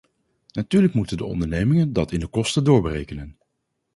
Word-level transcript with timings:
Natuurlijk 0.55 0.93
moeten 0.93 1.17
de 1.17 1.25
ondernemingen 1.25 1.93
dat 1.93 2.11
in 2.11 2.19
de 2.19 2.27
kosten 2.27 2.63
doorberekenen. 2.63 3.37